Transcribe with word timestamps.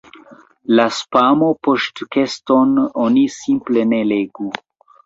La 0.79 0.85
"spamo-"poŝtkeston 0.99 2.75
oni 3.07 3.29
simple 3.39 3.89
ne 3.93 4.07
legu. 4.15 4.53